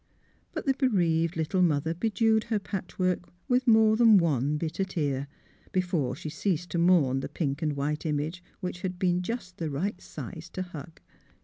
But 0.53 0.65
the 0.65 0.73
bereaved 0.73 1.37
lit 1.37 1.51
tle 1.51 1.61
mother 1.61 1.93
bedewed 1.93 2.45
her 2.45 2.57
patchwork 2.57 3.19
with 3.47 3.67
more 3.67 3.95
than 3.95 4.17
one 4.17 4.57
bitter 4.57 4.83
tear, 4.83 5.27
before 5.71 6.15
she 6.15 6.27
ceased 6.27 6.71
to 6.71 6.79
mourn 6.79 7.19
the 7.19 7.29
pink 7.29 7.61
and 7.61 7.73
white 7.73 8.03
image 8.07 8.41
which 8.61 8.81
had 8.81 8.97
been" 8.97 9.21
just 9.21 9.57
the 9.57 9.69
right 9.69 10.01
size 10.01 10.49
to 10.53 10.63
hug." 10.63 11.01